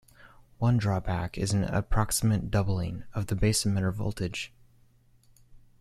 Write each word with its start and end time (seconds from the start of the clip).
One 0.57 0.77
drawback 0.79 1.37
is 1.37 1.53
an 1.53 1.63
approximate 1.63 2.49
doubling 2.49 3.03
of 3.13 3.27
the 3.27 3.35
base-emitter 3.35 3.93
voltage. 3.93 4.51